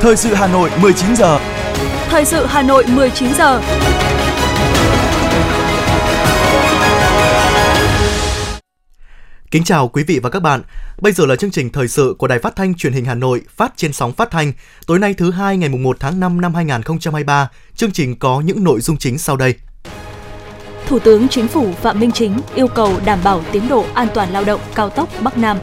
[0.00, 1.38] Thời sự Hà Nội 19 giờ.
[2.08, 3.62] Thời sự Hà Nội 19 giờ.
[9.50, 10.62] Kính chào quý vị và các bạn.
[11.00, 13.42] Bây giờ là chương trình thời sự của Đài Phát thanh Truyền hình Hà Nội
[13.56, 14.52] phát trên sóng phát thanh.
[14.86, 18.80] Tối nay thứ hai ngày 1 tháng 5 năm 2023, chương trình có những nội
[18.80, 19.54] dung chính sau đây.
[20.86, 24.32] Thủ tướng Chính phủ Phạm Minh Chính yêu cầu đảm bảo tiến độ an toàn
[24.32, 25.58] lao động cao tốc Bắc Nam.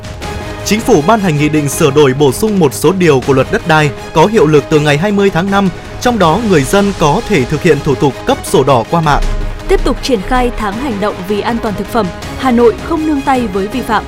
[0.70, 3.48] Chính phủ ban hành nghị định sửa đổi bổ sung một số điều của luật
[3.52, 5.70] đất đai có hiệu lực từ ngày 20 tháng 5,
[6.02, 9.22] trong đó người dân có thể thực hiện thủ tục cấp sổ đỏ qua mạng.
[9.68, 12.08] Tiếp tục triển khai tháng hành động vì an toàn thực phẩm,
[12.40, 14.04] Hà Nội không nương tay với vi phạm.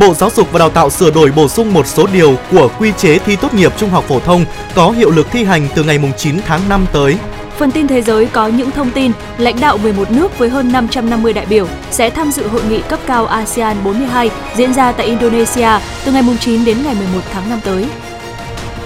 [0.00, 2.92] Bộ Giáo dục và Đào tạo sửa đổi bổ sung một số điều của quy
[2.98, 4.44] chế thi tốt nghiệp trung học phổ thông
[4.74, 7.16] có hiệu lực thi hành từ ngày 9 tháng 5 tới.
[7.62, 11.32] Phần tin thế giới có những thông tin, lãnh đạo 11 nước với hơn 550
[11.32, 15.68] đại biểu sẽ tham dự hội nghị cấp cao ASEAN 42 diễn ra tại Indonesia
[16.04, 17.86] từ ngày 9 đến ngày 11 tháng 5 tới.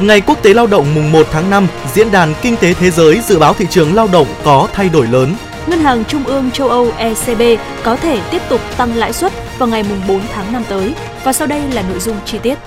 [0.01, 3.21] Ngày Quốc tế Lao động mùng 1 tháng 5, Diễn đàn Kinh tế Thế giới
[3.21, 5.35] dự báo thị trường lao động có thay đổi lớn.
[5.67, 7.43] Ngân hàng Trung ương châu Âu ECB
[7.85, 10.95] có thể tiếp tục tăng lãi suất vào ngày 4 tháng 5 tới.
[11.25, 12.59] Và sau đây là nội dung chi tiết.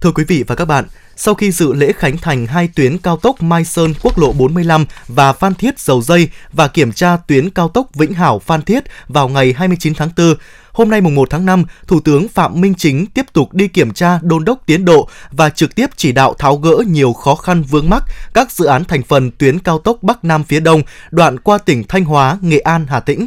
[0.00, 0.84] Thưa quý vị và các bạn,
[1.16, 4.86] sau khi dự lễ khánh thành hai tuyến cao tốc Mai Sơn quốc lộ 45
[5.08, 8.84] và Phan Thiết Dầu Dây và kiểm tra tuyến cao tốc Vĩnh Hảo Phan Thiết
[9.08, 10.34] vào ngày 29 tháng 4,
[10.72, 13.92] Hôm nay mùng 1 tháng 5, Thủ tướng Phạm Minh Chính tiếp tục đi kiểm
[13.92, 17.62] tra đôn đốc tiến độ và trực tiếp chỉ đạo tháo gỡ nhiều khó khăn
[17.62, 18.02] vướng mắc
[18.34, 21.84] các dự án thành phần tuyến cao tốc Bắc Nam phía Đông, đoạn qua tỉnh
[21.88, 23.26] Thanh Hóa, Nghệ An, Hà Tĩnh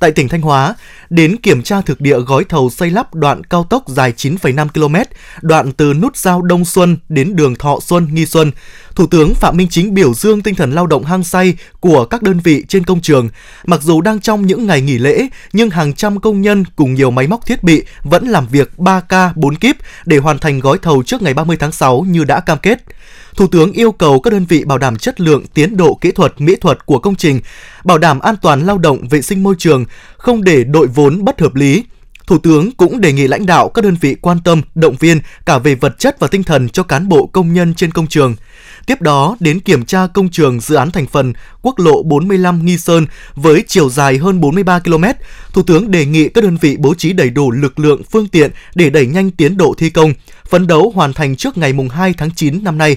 [0.00, 0.74] tại tỉnh Thanh Hóa,
[1.10, 4.96] đến kiểm tra thực địa gói thầu xây lắp đoạn cao tốc dài 9,5 km,
[5.42, 8.52] đoạn từ nút giao Đông Xuân đến đường Thọ Xuân, Nghi Xuân.
[8.94, 12.22] Thủ tướng Phạm Minh Chính biểu dương tinh thần lao động hăng say của các
[12.22, 13.28] đơn vị trên công trường.
[13.64, 17.10] Mặc dù đang trong những ngày nghỉ lễ, nhưng hàng trăm công nhân cùng nhiều
[17.10, 21.02] máy móc thiết bị vẫn làm việc 3K 4 kíp để hoàn thành gói thầu
[21.02, 22.84] trước ngày 30 tháng 6 như đã cam kết.
[23.36, 26.40] Thủ tướng yêu cầu các đơn vị bảo đảm chất lượng, tiến độ kỹ thuật,
[26.40, 27.40] mỹ thuật của công trình,
[27.84, 29.84] bảo đảm an toàn lao động, vệ sinh môi trường,
[30.16, 31.84] không để đội vốn bất hợp lý.
[32.26, 35.58] Thủ tướng cũng đề nghị lãnh đạo các đơn vị quan tâm, động viên cả
[35.58, 38.34] về vật chất và tinh thần cho cán bộ công nhân trên công trường.
[38.86, 41.32] Tiếp đó, đến kiểm tra công trường dự án thành phần
[41.62, 45.04] quốc lộ 45 Nghi Sơn với chiều dài hơn 43 km,
[45.52, 48.50] Thủ tướng đề nghị các đơn vị bố trí đầy đủ lực lượng, phương tiện
[48.74, 50.12] để đẩy nhanh tiến độ thi công,
[50.48, 52.96] phấn đấu hoàn thành trước ngày 2 tháng 9 năm nay.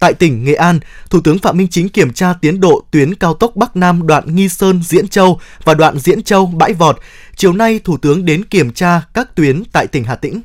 [0.00, 0.80] Tại tỉnh Nghệ An,
[1.10, 4.34] Thủ tướng Phạm Minh Chính kiểm tra tiến độ tuyến cao tốc Bắc Nam đoạn
[4.34, 6.98] Nghi Sơn Diễn Châu và đoạn Diễn Châu Bãi Vọt.
[7.36, 10.40] Chiều nay, Thủ tướng đến kiểm tra các tuyến tại tỉnh Hà Tĩnh.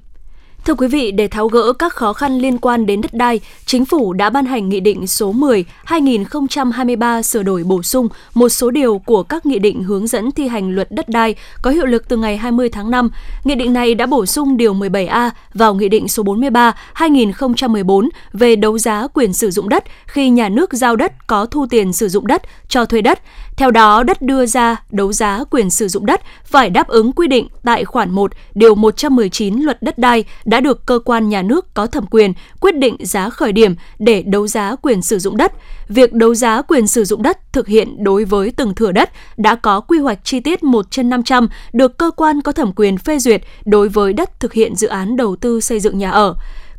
[0.66, 3.86] Thưa quý vị, để tháo gỡ các khó khăn liên quan đến đất đai, Chính
[3.86, 5.34] phủ đã ban hành Nghị định số
[5.88, 10.48] 10-2023 sửa đổi bổ sung một số điều của các nghị định hướng dẫn thi
[10.48, 13.09] hành luật đất đai có hiệu lực từ ngày 20 tháng 5.
[13.44, 18.78] Nghị định này đã bổ sung điều 17A vào Nghị định số 43-2014 về đấu
[18.78, 22.28] giá quyền sử dụng đất khi nhà nước giao đất có thu tiền sử dụng
[22.28, 23.20] đất cho thuê đất.
[23.57, 27.27] Theo đó, đất đưa ra đấu giá quyền sử dụng đất phải đáp ứng quy
[27.27, 31.73] định tại khoản 1 điều 119 luật đất đai đã được cơ quan nhà nước
[31.73, 35.53] có thẩm quyền quyết định giá khởi điểm để đấu giá quyền sử dụng đất.
[35.89, 39.55] Việc đấu giá quyền sử dụng đất thực hiện đối với từng thửa đất đã
[39.55, 43.19] có quy hoạch chi tiết 1 trên 500 được cơ quan có thẩm quyền phê
[43.19, 46.35] duyệt đối với đất thực hiện dự án đầu tư xây dựng nhà ở.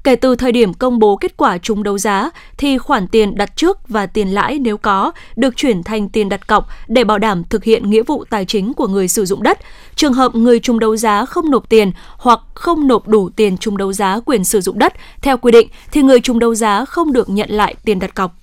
[0.07, 3.57] Kể từ thời điểm công bố kết quả trúng đấu giá, thì khoản tiền đặt
[3.57, 7.45] trước và tiền lãi nếu có được chuyển thành tiền đặt cọc để bảo đảm
[7.45, 9.59] thực hiện nghĩa vụ tài chính của người sử dụng đất.
[9.97, 13.77] Trường hợp người trúng đấu giá không nộp tiền hoặc không nộp đủ tiền trúng
[13.77, 17.13] đấu giá quyền sử dụng đất theo quy định, thì người trúng đấu giá không
[17.13, 18.35] được nhận lại tiền đặt cọc.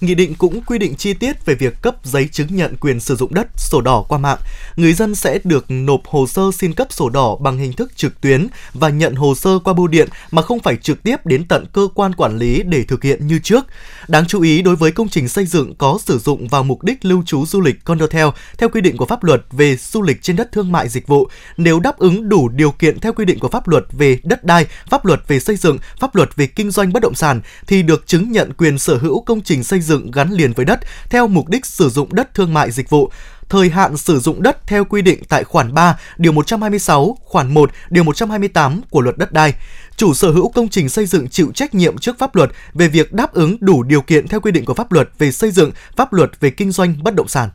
[0.00, 3.16] Nghị định cũng quy định chi tiết về việc cấp giấy chứng nhận quyền sử
[3.16, 4.38] dụng đất, sổ đỏ qua mạng.
[4.76, 8.20] Người dân sẽ được nộp hồ sơ xin cấp sổ đỏ bằng hình thức trực
[8.20, 11.64] tuyến và nhận hồ sơ qua bưu điện mà không phải trực tiếp đến tận
[11.72, 13.64] cơ quan quản lý để thực hiện như trước.
[14.08, 17.04] Đáng chú ý đối với công trình xây dựng có sử dụng vào mục đích
[17.04, 18.26] lưu trú du lịch condotel
[18.58, 21.28] theo quy định của pháp luật về du lịch trên đất thương mại dịch vụ,
[21.56, 24.66] nếu đáp ứng đủ điều kiện theo quy định của pháp luật về đất đai,
[24.88, 28.06] pháp luật về xây dựng, pháp luật về kinh doanh bất động sản thì được
[28.06, 30.80] chứng nhận quyền sở hữu công trình xây dựng dựng gắn liền với đất
[31.10, 33.10] theo mục đích sử dụng đất thương mại dịch vụ
[33.48, 37.70] thời hạn sử dụng đất theo quy định tại khoản 3, điều 126, khoản 1,
[37.90, 39.54] điều 128 của luật đất đai.
[39.96, 43.12] Chủ sở hữu công trình xây dựng chịu trách nhiệm trước pháp luật về việc
[43.12, 46.12] đáp ứng đủ điều kiện theo quy định của pháp luật về xây dựng, pháp
[46.12, 47.50] luật về kinh doanh bất động sản.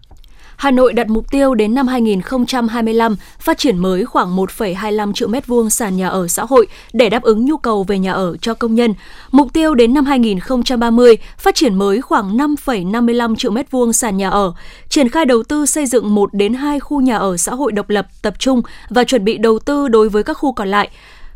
[0.62, 5.48] Hà Nội đặt mục tiêu đến năm 2025 phát triển mới khoảng 1,25 triệu mét
[5.48, 8.54] vuông sàn nhà ở xã hội để đáp ứng nhu cầu về nhà ở cho
[8.54, 8.94] công nhân.
[9.32, 14.30] Mục tiêu đến năm 2030 phát triển mới khoảng 5,55 triệu mét vuông sàn nhà
[14.30, 14.54] ở,
[14.90, 17.90] triển khai đầu tư xây dựng 1 đến 2 khu nhà ở xã hội độc
[17.90, 20.90] lập tập trung và chuẩn bị đầu tư đối với các khu còn lại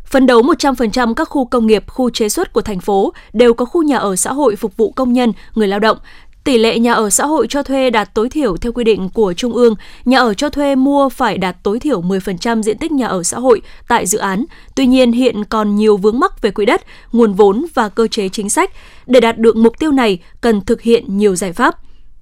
[0.06, 3.64] Phấn đấu 100% các khu công nghiệp, khu chế xuất của thành phố đều có
[3.64, 5.98] khu nhà ở xã hội phục vụ công nhân, người lao động,
[6.46, 9.32] Tỷ lệ nhà ở xã hội cho thuê đạt tối thiểu theo quy định của
[9.32, 13.06] Trung ương, nhà ở cho thuê mua phải đạt tối thiểu 10% diện tích nhà
[13.06, 14.44] ở xã hội tại dự án.
[14.74, 16.82] Tuy nhiên, hiện còn nhiều vướng mắc về quỹ đất,
[17.12, 18.70] nguồn vốn và cơ chế chính sách.
[19.06, 21.74] Để đạt được mục tiêu này, cần thực hiện nhiều giải pháp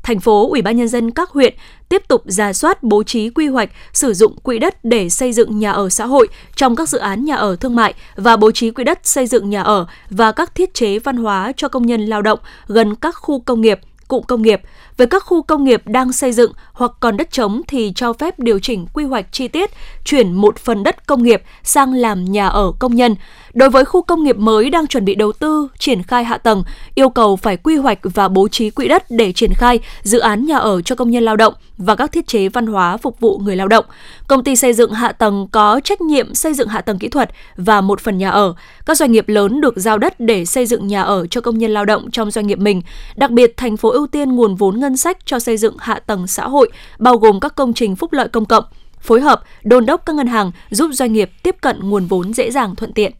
[0.02, 1.54] thành phố, ủy ban nhân dân các huyện
[1.88, 5.58] tiếp tục ra soát bố trí quy hoạch sử dụng quỹ đất để xây dựng
[5.58, 8.70] nhà ở xã hội trong các dự án nhà ở thương mại và bố trí
[8.70, 12.06] quỹ đất xây dựng nhà ở và các thiết chế văn hóa cho công nhân
[12.06, 14.60] lao động gần các khu công nghiệp, cụm công nghiệp.
[14.96, 18.38] Với các khu công nghiệp đang xây dựng hoặc còn đất trống thì cho phép
[18.38, 19.70] điều chỉnh quy hoạch chi tiết,
[20.04, 23.16] chuyển một phần đất công nghiệp sang làm nhà ở công nhân.
[23.54, 26.62] Đối với khu công nghiệp mới đang chuẩn bị đầu tư, triển khai hạ tầng,
[26.94, 30.46] yêu cầu phải quy hoạch và bố trí quỹ đất để triển khai dự án
[30.46, 33.38] nhà ở cho công nhân lao động và các thiết chế văn hóa phục vụ
[33.38, 33.84] người lao động.
[34.26, 37.30] Công ty xây dựng hạ tầng có trách nhiệm xây dựng hạ tầng kỹ thuật
[37.56, 38.54] và một phần nhà ở.
[38.86, 41.70] Các doanh nghiệp lớn được giao đất để xây dựng nhà ở cho công nhân
[41.70, 42.82] lao động trong doanh nghiệp mình.
[43.16, 46.26] Đặc biệt, thành phố ưu tiên nguồn vốn ngân sách cho xây dựng hạ tầng
[46.26, 48.64] xã hội, bao gồm các công trình phúc lợi công cộng,
[49.00, 52.50] phối hợp đôn đốc các ngân hàng giúp doanh nghiệp tiếp cận nguồn vốn dễ
[52.50, 53.12] dàng thuận tiện.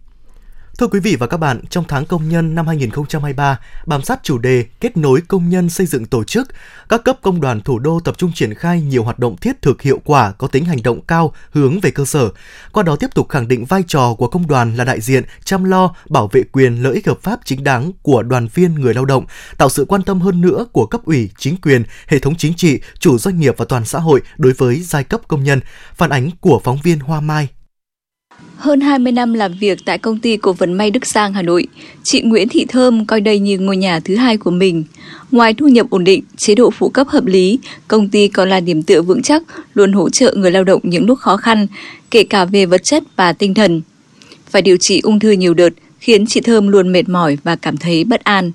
[0.78, 4.38] Thưa quý vị và các bạn, trong tháng công nhân năm 2023, bám sát chủ
[4.38, 6.48] đề kết nối công nhân xây dựng tổ chức,
[6.88, 9.82] các cấp công đoàn thủ đô tập trung triển khai nhiều hoạt động thiết thực
[9.82, 12.28] hiệu quả có tính hành động cao hướng về cơ sở.
[12.72, 15.64] Qua đó tiếp tục khẳng định vai trò của công đoàn là đại diện chăm
[15.64, 19.04] lo bảo vệ quyền lợi ích hợp pháp chính đáng của đoàn viên người lao
[19.04, 19.24] động,
[19.58, 22.80] tạo sự quan tâm hơn nữa của cấp ủy, chính quyền, hệ thống chính trị,
[22.98, 25.60] chủ doanh nghiệp và toàn xã hội đối với giai cấp công nhân.
[25.94, 27.48] Phản ánh của phóng viên Hoa Mai
[28.56, 31.66] hơn 20 năm làm việc tại công ty cổ phần may Đức Sang Hà Nội,
[32.02, 34.84] chị Nguyễn Thị Thơm coi đây như ngôi nhà thứ hai của mình.
[35.30, 37.58] Ngoài thu nhập ổn định, chế độ phụ cấp hợp lý,
[37.88, 39.42] công ty còn là điểm tựa vững chắc,
[39.74, 41.66] luôn hỗ trợ người lao động những lúc khó khăn,
[42.10, 43.82] kể cả về vật chất và tinh thần.
[44.50, 47.76] Phải điều trị ung thư nhiều đợt khiến chị Thơm luôn mệt mỏi và cảm
[47.76, 48.52] thấy bất an.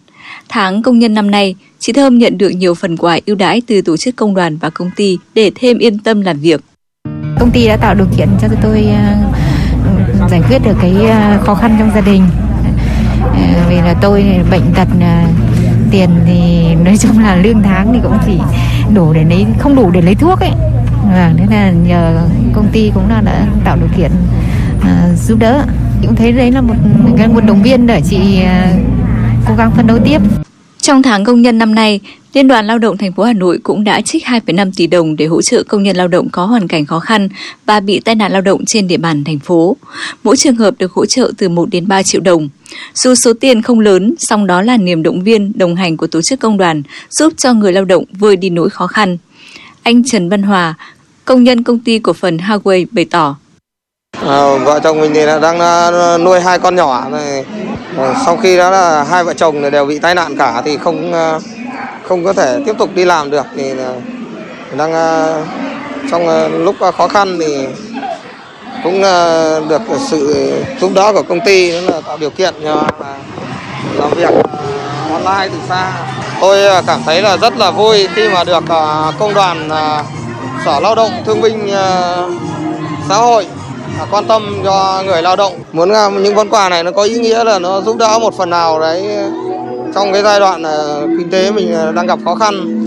[0.50, 3.82] Tháng công nhân năm nay, chị Thơm nhận được nhiều phần quà ưu đãi từ
[3.82, 6.62] tổ chức công đoàn và công ty để thêm yên tâm làm việc.
[7.40, 9.49] Công ty đã tạo điều kiện cho tôi ờ,
[10.30, 12.24] giải quyết được cái ờ, khó khăn trong gia đình.
[13.22, 15.24] Ờ, vì là tôi bệnh tật ờ,
[15.92, 18.40] tiền thì nói chung là lương tháng thì cũng chỉ
[18.94, 20.50] đủ để lấy không đủ để lấy thuốc ấy.
[20.50, 24.12] Vâng, Và nên là nhờ công ty cũng là đã tạo điều kiện
[24.78, 25.64] uh, giúp đỡ.
[26.02, 26.76] Cũng thấy đấy là một
[27.18, 28.80] cái nguồn động viên để chị uh,
[29.48, 30.22] cố gắng phấn đấu tiếp.
[30.82, 32.00] Trong tháng công nhân năm nay,
[32.34, 35.26] Liên đoàn Lao động thành phố Hà Nội cũng đã trích 2,5 tỷ đồng để
[35.26, 37.30] hỗ trợ công nhân lao động có hoàn cảnh khó khăn
[37.66, 39.78] và bị tai nạn lao động trên địa bàn thành phố.
[40.24, 42.50] Mỗi trường hợp được hỗ trợ từ 1 đến 3 triệu đồng.
[42.94, 46.22] Dù số tiền không lớn, song đó là niềm động viên, đồng hành của tổ
[46.22, 49.18] chức công đoàn giúp cho người lao động vơi đi nỗi khó khăn.
[49.84, 50.74] Anh Trần Văn Hòa,
[51.26, 53.36] công nhân công ty cổ phần Huawei bày tỏ.
[54.26, 57.46] À, vợ chồng mình thì đang à, nuôi hai con nhỏ này.
[57.98, 61.14] Ờ, sau khi đó là hai vợ chồng đều bị tai nạn cả thì không
[61.14, 61.40] à,
[62.10, 63.94] không có thể tiếp tục đi làm được thì ờ,
[64.78, 65.44] đang ờ,
[66.12, 67.68] trong ờ, lúc khó khăn thì
[68.84, 69.02] cũng
[69.70, 72.84] được sự giúp đỡ của công ty đó là tạo điều kiện cho
[73.94, 74.30] làm việc
[75.12, 75.92] online từ xa.
[76.42, 78.64] Tôi cảm thấy là rất là vui khi mà được
[79.20, 79.70] công đoàn
[80.66, 81.72] Sở Lao động Thương binh
[83.10, 83.48] Xã hội
[84.12, 85.54] quan tâm cho người lao động.
[85.72, 85.92] Muốn
[86.24, 88.80] những món quà này nó có ý nghĩa là nó giúp đỡ một phần nào
[88.80, 89.08] đấy
[89.94, 90.78] trong cái giai đoạn à,
[91.18, 92.86] kinh tế mình à, đang gặp khó khăn.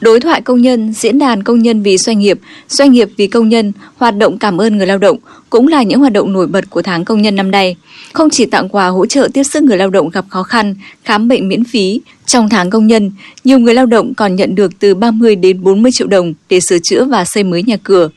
[0.00, 3.48] Đối thoại công nhân, diễn đàn công nhân vì doanh nghiệp, doanh nghiệp vì công
[3.48, 5.16] nhân, hoạt động cảm ơn người lao động
[5.50, 7.76] cũng là những hoạt động nổi bật của tháng công nhân năm nay.
[8.12, 10.74] Không chỉ tặng quà hỗ trợ tiếp sức người lao động gặp khó khăn,
[11.04, 13.12] khám bệnh miễn phí, trong tháng công nhân,
[13.44, 16.78] nhiều người lao động còn nhận được từ 30 đến 40 triệu đồng để sửa
[16.78, 18.08] chữa và xây mới nhà cửa.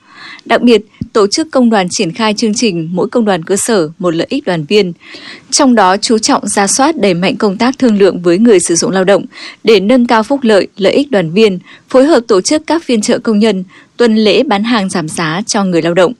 [0.45, 0.81] Đặc biệt,
[1.13, 4.27] tổ chức công đoàn triển khai chương trình mỗi công đoàn cơ sở một lợi
[4.29, 4.93] ích đoàn viên.
[5.51, 8.75] Trong đó chú trọng ra soát đẩy mạnh công tác thương lượng với người sử
[8.75, 9.25] dụng lao động
[9.63, 13.01] để nâng cao phúc lợi, lợi ích đoàn viên, phối hợp tổ chức các phiên
[13.01, 13.63] trợ công nhân,
[13.97, 16.13] tuần lễ bán hàng giảm giá cho người lao động.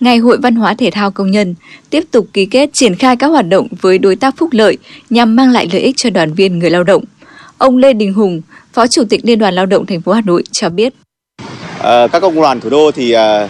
[0.00, 1.54] Ngày hội văn hóa thể thao công nhân
[1.90, 4.78] tiếp tục ký kết triển khai các hoạt động với đối tác phúc lợi
[5.10, 7.04] nhằm mang lại lợi ích cho đoàn viên người lao động.
[7.58, 10.42] Ông Lê Đình Hùng, Phó Chủ tịch Liên đoàn Lao động thành phố Hà Nội
[10.52, 10.94] cho biết.
[11.78, 13.48] Ờ, các công đoàn thủ đô thì ờ,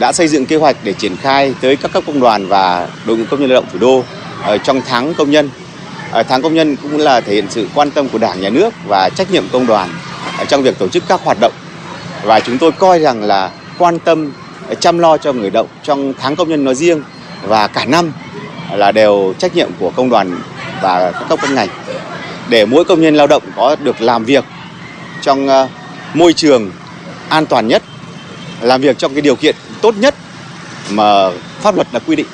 [0.00, 3.16] đã xây dựng kế hoạch để triển khai tới các cấp công đoàn và đội
[3.16, 4.04] ngũ công nhân lao động thủ đô
[4.42, 5.50] ờ, trong tháng công nhân.
[6.28, 9.08] Tháng công nhân cũng là thể hiện sự quan tâm của Đảng, Nhà nước và
[9.08, 9.90] trách nhiệm công đoàn
[10.48, 11.52] trong việc tổ chức các hoạt động.
[12.24, 14.32] Và chúng tôi coi rằng là quan tâm
[14.80, 17.02] chăm lo cho người động trong tháng công nhân nói riêng
[17.42, 18.12] và cả năm
[18.76, 20.40] là đều trách nhiệm của công đoàn
[20.82, 21.68] và các cấp các ngành
[22.48, 24.44] để mỗi công nhân lao động có được làm việc
[25.22, 25.48] trong
[26.14, 26.70] môi trường
[27.28, 27.82] an toàn nhất,
[28.60, 30.14] làm việc trong cái điều kiện tốt nhất
[30.90, 31.30] mà
[31.60, 32.26] pháp luật đã quy định.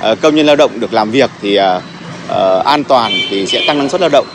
[0.00, 1.80] Ờ, công nhân lao động được làm việc thì ờ,
[2.28, 4.26] ờ, an toàn thì sẽ tăng năng suất lao động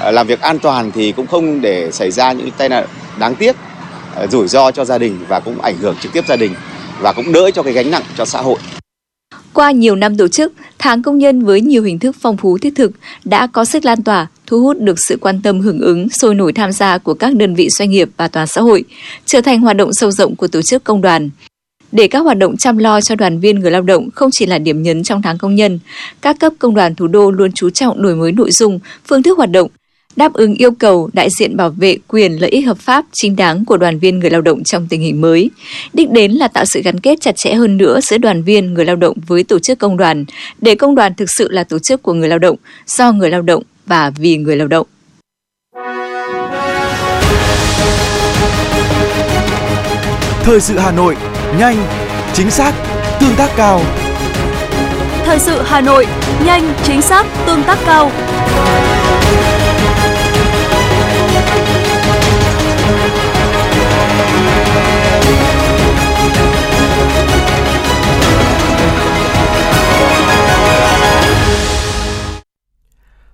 [0.00, 2.84] làm việc an toàn thì cũng không để xảy ra những tai nạn
[3.18, 3.56] đáng tiếc
[4.30, 6.54] rủi ro cho gia đình và cũng ảnh hưởng trực tiếp gia đình
[7.00, 8.58] và cũng đỡ cho cái gánh nặng cho xã hội.
[9.52, 12.72] Qua nhiều năm tổ chức, tháng công nhân với nhiều hình thức phong phú thiết
[12.76, 12.92] thực
[13.24, 16.52] đã có sức lan tỏa, thu hút được sự quan tâm hưởng ứng, sôi nổi
[16.52, 18.84] tham gia của các đơn vị doanh nghiệp và toàn xã hội,
[19.26, 21.30] trở thành hoạt động sâu rộng của tổ chức công đoàn.
[21.92, 24.58] Để các hoạt động chăm lo cho đoàn viên người lao động không chỉ là
[24.58, 25.78] điểm nhấn trong tháng công nhân,
[26.20, 29.38] các cấp công đoàn thủ đô luôn chú trọng đổi mới nội dung, phương thức
[29.38, 29.68] hoạt động,
[30.16, 33.64] đáp ứng yêu cầu đại diện bảo vệ quyền lợi ích hợp pháp chính đáng
[33.64, 35.50] của đoàn viên người lao động trong tình hình mới.
[35.92, 38.84] Đích đến là tạo sự gắn kết chặt chẽ hơn nữa giữa đoàn viên người
[38.84, 40.24] lao động với tổ chức công đoàn,
[40.60, 42.56] để công đoàn thực sự là tổ chức của người lao động,
[42.86, 44.86] do người lao động và vì người lao động.
[50.44, 51.16] Thời sự Hà Nội,
[51.58, 51.76] nhanh,
[52.32, 52.72] chính xác,
[53.20, 53.80] tương tác cao.
[55.24, 56.06] Thời sự Hà Nội,
[56.44, 58.10] nhanh, chính xác, tương tác cao.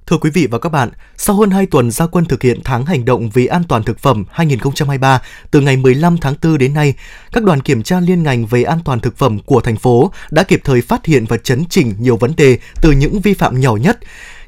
[0.08, 2.86] Thưa quý vị và các bạn, sau hơn 2 tuần gia quân thực hiện tháng
[2.86, 6.94] hành động vì an toàn thực phẩm 2023 từ ngày 15 tháng 4 đến nay,
[7.32, 10.42] các đoàn kiểm tra liên ngành về an toàn thực phẩm của thành phố đã
[10.42, 13.76] kịp thời phát hiện và chấn chỉnh nhiều vấn đề từ những vi phạm nhỏ
[13.76, 13.98] nhất.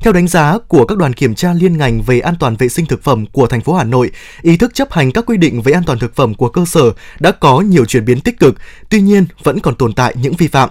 [0.01, 2.87] Theo đánh giá của các đoàn kiểm tra liên ngành về an toàn vệ sinh
[2.87, 4.11] thực phẩm của thành phố Hà Nội,
[4.43, 6.93] ý thức chấp hành các quy định về an toàn thực phẩm của cơ sở
[7.21, 8.55] đã có nhiều chuyển biến tích cực,
[8.89, 10.71] tuy nhiên vẫn còn tồn tại những vi phạm.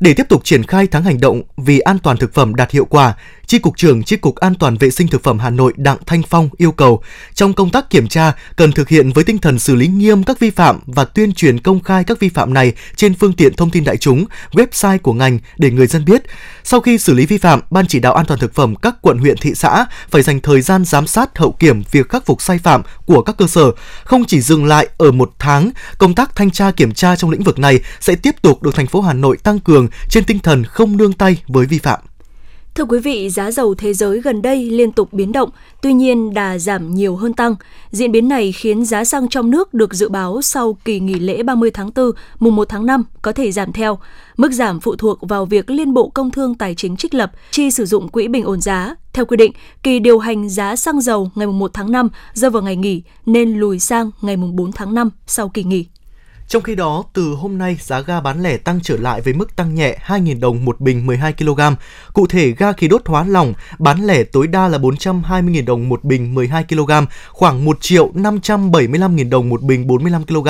[0.00, 2.84] Để tiếp tục triển khai tháng hành động vì an toàn thực phẩm đạt hiệu
[2.84, 3.14] quả,
[3.52, 6.22] Chi cục trưởng Chi cục An toàn vệ sinh thực phẩm Hà Nội Đặng Thanh
[6.22, 7.02] Phong yêu cầu
[7.34, 10.40] trong công tác kiểm tra cần thực hiện với tinh thần xử lý nghiêm các
[10.40, 13.70] vi phạm và tuyên truyền công khai các vi phạm này trên phương tiện thông
[13.70, 16.22] tin đại chúng, website của ngành để người dân biết.
[16.64, 19.18] Sau khi xử lý vi phạm, Ban chỉ đạo an toàn thực phẩm các quận
[19.18, 22.58] huyện thị xã phải dành thời gian giám sát hậu kiểm việc khắc phục sai
[22.58, 23.72] phạm của các cơ sở,
[24.04, 27.42] không chỉ dừng lại ở một tháng, công tác thanh tra kiểm tra trong lĩnh
[27.42, 30.64] vực này sẽ tiếp tục được thành phố Hà Nội tăng cường trên tinh thần
[30.64, 32.00] không nương tay với vi phạm.
[32.74, 35.50] Thưa quý vị, giá dầu thế giới gần đây liên tục biến động,
[35.82, 37.54] tuy nhiên đà giảm nhiều hơn tăng.
[37.90, 41.42] Diễn biến này khiến giá xăng trong nước được dự báo sau kỳ nghỉ lễ
[41.42, 43.98] 30 tháng 4, mùng 1 tháng 5 có thể giảm theo.
[44.36, 47.70] Mức giảm phụ thuộc vào việc Liên Bộ Công Thương Tài chính trích lập chi
[47.70, 48.94] sử dụng quỹ bình ổn giá.
[49.12, 49.52] Theo quy định,
[49.82, 53.58] kỳ điều hành giá xăng dầu ngày 1 tháng 5 rơi vào ngày nghỉ nên
[53.58, 55.86] lùi sang ngày 4 tháng 5 sau kỳ nghỉ.
[56.52, 59.56] Trong khi đó, từ hôm nay, giá ga bán lẻ tăng trở lại với mức
[59.56, 61.60] tăng nhẹ 2.000 đồng một bình 12 kg.
[62.12, 66.04] Cụ thể, ga khí đốt hóa lỏng bán lẻ tối đa là 420.000 đồng một
[66.04, 66.90] bình 12 kg,
[67.28, 70.48] khoảng 1 triệu 575.000 đồng một bình 45 kg.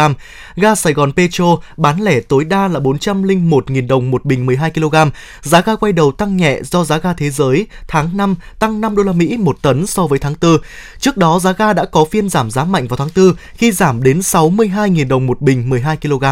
[0.57, 4.97] Ga Sài Gòn Petro bán lẻ tối đa là 401.000 đồng một bình 12 kg.
[5.43, 8.97] Giá ga quay đầu tăng nhẹ do giá ga thế giới tháng 5 tăng 5
[8.97, 10.57] đô la Mỹ một tấn so với tháng 4.
[10.99, 14.03] Trước đó, giá ga đã có phiên giảm giá mạnh vào tháng 4 khi giảm
[14.03, 16.25] đến 62.000 đồng một bình 12 2 kg.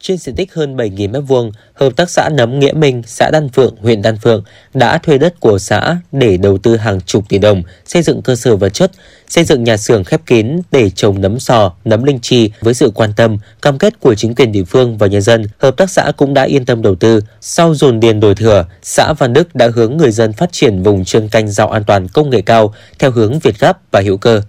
[0.00, 3.76] Trên diện tích hơn 7.000 m2, Hợp tác xã Nấm Nghĩa Minh, xã Đan Phượng,
[3.80, 4.42] huyện Đan Phượng
[4.74, 8.36] đã thuê đất của xã để đầu tư hàng chục tỷ đồng, xây dựng cơ
[8.36, 8.90] sở vật chất,
[9.28, 12.90] xây dựng nhà xưởng khép kín để trồng nấm sò, nấm linh chi với sự
[12.94, 15.44] quan tâm, cam kết của chính quyền địa phương và nhân dân.
[15.58, 17.20] Hợp tác xã cũng đã yên tâm đầu tư.
[17.40, 21.04] Sau dồn điền đổi thừa, xã Văn Đức đã hướng người dân phát triển vùng
[21.04, 24.42] chuyên canh rau an toàn công nghệ cao theo hướng Việt Gáp và hữu cơ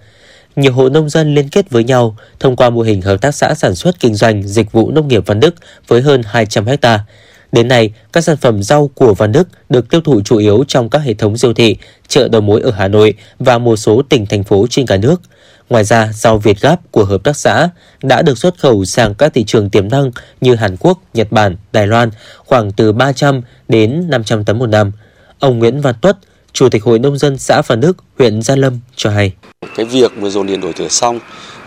[0.59, 3.53] nhiều hộ nông dân liên kết với nhau thông qua mô hình hợp tác xã
[3.53, 5.55] sản xuất kinh doanh dịch vụ nông nghiệp Văn Đức
[5.87, 7.05] với hơn 200 ha.
[7.51, 10.89] Đến nay, các sản phẩm rau của Văn Đức được tiêu thụ chủ yếu trong
[10.89, 14.25] các hệ thống siêu thị, chợ đầu mối ở Hà Nội và một số tỉnh
[14.25, 15.21] thành phố trên cả nước.
[15.69, 17.69] Ngoài ra, rau Việt Gáp của hợp tác xã
[18.03, 20.11] đã được xuất khẩu sang các thị trường tiềm năng
[20.41, 24.91] như Hàn Quốc, Nhật Bản, Đài Loan khoảng từ 300 đến 500 tấn một năm.
[25.39, 26.17] Ông Nguyễn Văn Tuất,
[26.53, 29.33] Chủ tịch Hội Nông dân xã Phản Đức, huyện Gia Lâm cho hay.
[29.75, 31.19] Cái việc vừa dồn điền đổi thửa xong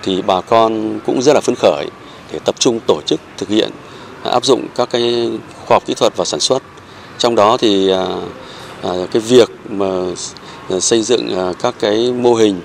[0.03, 1.87] thì bà con cũng rất là phấn khởi
[2.33, 3.71] để tập trung tổ chức thực hiện
[4.23, 5.31] à, áp dụng các cái
[5.67, 6.63] khoa học kỹ thuật vào sản xuất.
[7.19, 8.07] Trong đó thì à,
[8.83, 9.87] à, cái việc mà
[10.81, 12.61] xây dựng à, các cái mô hình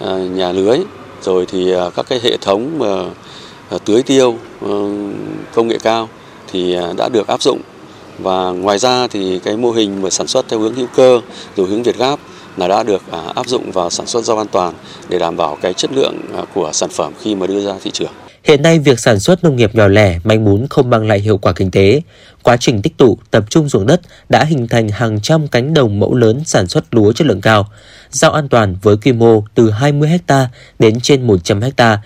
[0.00, 0.78] à, nhà lưới
[1.22, 3.04] rồi thì à, các cái hệ thống mà
[3.84, 4.38] tưới tiêu
[5.54, 6.08] công nghệ cao
[6.52, 7.60] thì đã được áp dụng
[8.22, 11.20] và ngoài ra thì cái mô hình mà sản xuất theo hướng hữu cơ
[11.56, 12.18] rồi hướng Việt Gáp
[12.56, 14.74] là đã được à, áp dụng vào sản xuất rau an toàn
[15.08, 17.90] để đảm bảo cái chất lượng à, của sản phẩm khi mà đưa ra thị
[17.90, 18.12] trường.
[18.44, 21.38] Hiện nay việc sản xuất nông nghiệp nhỏ lẻ, manh mún không mang lại hiệu
[21.38, 22.02] quả kinh tế.
[22.42, 26.00] Quá trình tích tụ, tập trung ruộng đất đã hình thành hàng trăm cánh đồng
[26.00, 27.68] mẫu lớn sản xuất lúa chất lượng cao.
[28.10, 30.48] Rau an toàn với quy mô từ 20 ha
[30.78, 31.98] đến trên 100 ha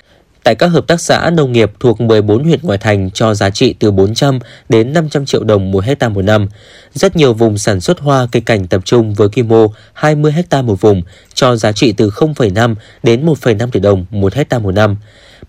[0.44, 3.74] tại các hợp tác xã nông nghiệp thuộc 14 huyện ngoại thành cho giá trị
[3.78, 6.48] từ 400 đến 500 triệu đồng một hecta một năm.
[6.94, 10.62] Rất nhiều vùng sản xuất hoa cây cảnh tập trung với quy mô 20 hecta
[10.62, 11.02] một vùng
[11.34, 14.96] cho giá trị từ 0,5 đến 1,5 tỷ đồng một hecta một năm.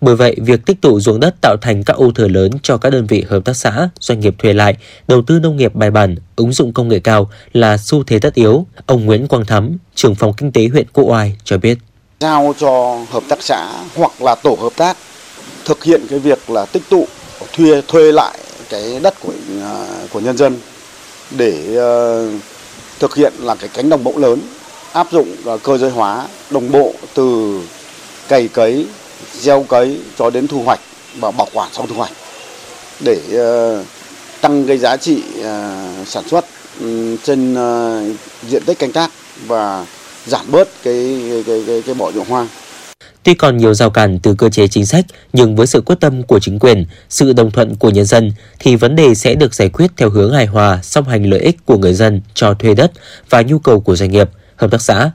[0.00, 2.90] Bởi vậy, việc tích tụ ruộng đất tạo thành các ô thừa lớn cho các
[2.90, 4.76] đơn vị hợp tác xã, doanh nghiệp thuê lại,
[5.08, 8.34] đầu tư nông nghiệp bài bản, ứng dụng công nghệ cao là xu thế tất
[8.34, 8.66] yếu.
[8.86, 11.78] Ông Nguyễn Quang Thắm, trưởng phòng kinh tế huyện Quốc Oai cho biết.
[12.26, 14.96] Giao cho hợp tác xã hoặc là tổ hợp tác
[15.64, 17.06] thực hiện cái việc là tích tụ
[17.52, 20.60] thuê thuê lại cái đất của à, của nhân dân
[21.30, 22.42] để uh,
[22.98, 24.40] thực hiện là cái cánh đồng mẫu lớn
[24.92, 27.60] áp dụng uh, cơ giới hóa đồng bộ từ
[28.28, 28.86] cày cấy
[29.32, 30.80] gieo cấy cho đến thu hoạch
[31.18, 32.12] và bảo quản sau thu hoạch
[33.00, 33.86] để uh,
[34.40, 36.44] tăng cái giá trị uh, sản xuất
[36.80, 38.16] um, trên uh,
[38.48, 39.10] diện tích canh tác
[39.46, 39.86] và
[40.26, 42.48] giảm bớt cái cái cái, cái bỏ ruộng hoang.
[43.22, 46.22] Tuy còn nhiều rào cản từ cơ chế chính sách, nhưng với sự quyết tâm
[46.22, 49.68] của chính quyền, sự đồng thuận của nhân dân, thì vấn đề sẽ được giải
[49.68, 52.92] quyết theo hướng hài hòa, song hành lợi ích của người dân cho thuê đất
[53.30, 55.10] và nhu cầu của doanh nghiệp, hợp tác xã.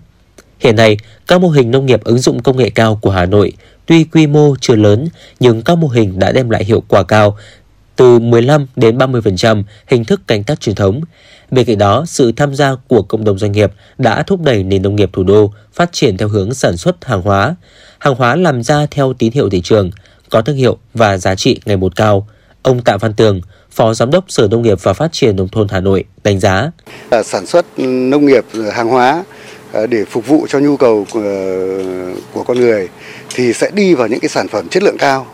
[0.59, 3.53] Hiện nay, các mô hình nông nghiệp ứng dụng công nghệ cao của Hà Nội
[3.85, 5.07] tuy quy mô chưa lớn
[5.39, 7.37] nhưng các mô hình đã đem lại hiệu quả cao
[7.95, 11.01] từ 15 đến 30% hình thức canh tác truyền thống.
[11.51, 14.81] Bên cạnh đó, sự tham gia của cộng đồng doanh nghiệp đã thúc đẩy nền
[14.81, 17.55] nông nghiệp thủ đô phát triển theo hướng sản xuất hàng hóa.
[17.99, 19.91] Hàng hóa làm ra theo tín hiệu thị trường,
[20.29, 22.27] có thương hiệu và giá trị ngày một cao.
[22.61, 23.41] Ông Tạ Văn Tường,
[23.71, 26.71] Phó Giám đốc Sở Nông nghiệp và Phát triển Nông thôn Hà Nội đánh giá.
[27.09, 29.23] Ờ, sản xuất nông nghiệp ờ, hàng hóa
[29.71, 31.05] ờ, để phục vụ cho nhu cầu
[32.33, 32.87] của, con người
[33.35, 35.27] thì sẽ đi vào những cái sản phẩm chất lượng cao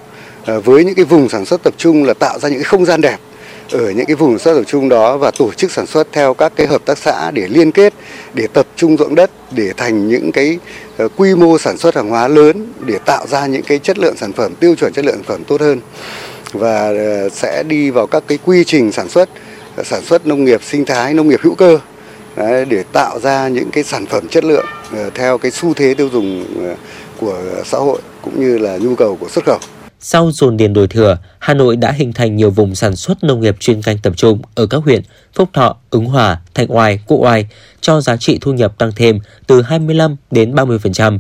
[0.46, 3.02] với những cái vùng sản xuất tập trung là tạo ra những cái không gian
[3.02, 3.18] đẹp
[3.72, 6.34] ở những cái vùng sản xuất tập trung đó và tổ chức sản xuất theo
[6.34, 7.94] các cái hợp tác xã để liên kết
[8.34, 10.60] để tập trung ruộng đất để thành những cái
[10.98, 14.18] ờ, quy mô sản xuất hàng hóa lớn để tạo ra những cái chất lượng
[14.18, 15.82] sản phẩm tiêu chuẩn chất lượng sản phẩm tốt hơn
[16.54, 19.30] và ờ, sẽ đi vào các cái quy trình sản xuất
[19.76, 21.80] ờ, sản xuất nông nghiệp sinh thái nông nghiệp hữu cơ
[22.36, 24.66] Đấy, để tạo ra những cái sản phẩm chất lượng
[25.16, 26.46] theo cái xu thế tiêu dùng
[27.20, 29.60] của xã hội cũng như là nhu cầu của xuất khẩu.
[30.00, 33.40] Sau dồn điền đổi thừa, Hà Nội đã hình thành nhiều vùng sản xuất nông
[33.40, 35.02] nghiệp chuyên canh tập trung ở các huyện
[35.34, 37.48] Phúc Thọ, Ứng Hòa, Thanh Oai, cụ Oai
[37.82, 41.18] cho giá trị thu nhập tăng thêm từ 25 đến 30%.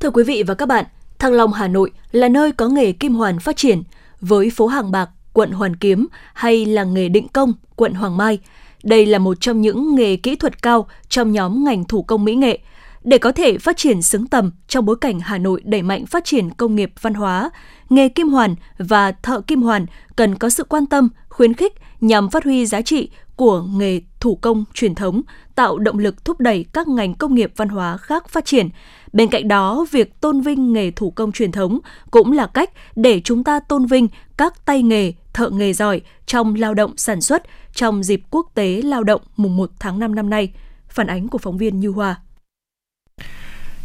[0.00, 0.84] Thưa quý vị và các bạn,
[1.18, 3.82] Thăng Long Hà Nội là nơi có nghề kim hoàn phát triển
[4.20, 8.38] với phố Hàng Bạc, quận Hoàn Kiếm hay là nghề định công, quận Hoàng Mai.
[8.82, 12.34] Đây là một trong những nghề kỹ thuật cao trong nhóm ngành thủ công mỹ
[12.34, 12.58] nghệ–
[13.08, 16.24] để có thể phát triển xứng tầm trong bối cảnh Hà Nội đẩy mạnh phát
[16.24, 17.50] triển công nghiệp văn hóa,
[17.90, 22.30] nghề kim hoàn và thợ kim hoàn cần có sự quan tâm, khuyến khích nhằm
[22.30, 25.22] phát huy giá trị của nghề thủ công truyền thống,
[25.54, 28.68] tạo động lực thúc đẩy các ngành công nghiệp văn hóa khác phát triển.
[29.12, 31.78] Bên cạnh đó, việc tôn vinh nghề thủ công truyền thống
[32.10, 36.54] cũng là cách để chúng ta tôn vinh các tay nghề, thợ nghề giỏi trong
[36.54, 37.42] lao động sản xuất
[37.74, 40.52] trong dịp quốc tế lao động mùng 1 tháng 5 năm nay.
[40.88, 42.20] Phản ánh của phóng viên Như Hoa.